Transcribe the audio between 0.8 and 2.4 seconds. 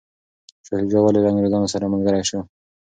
شجاع ولي له انګریزانو سره ملګری شو؟